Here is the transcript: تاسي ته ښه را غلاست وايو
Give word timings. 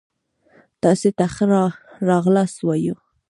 تاسي 0.81 1.09
ته 1.17 1.25
ښه 1.33 1.45
را 1.51 1.63
غلاست 2.25 2.59
وايو 2.67 2.95